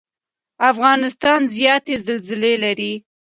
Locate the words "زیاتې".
1.55-1.95